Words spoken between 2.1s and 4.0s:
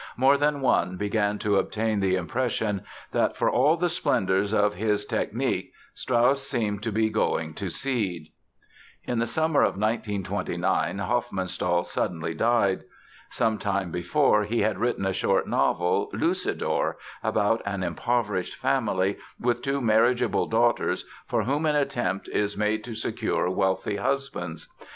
impression that, for all the